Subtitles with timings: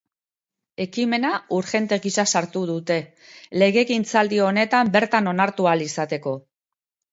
[0.85, 2.97] Ekimena urgente gisa sartu dute,
[3.65, 6.37] legegintzaldi honetan bertan onartu ahal izateko.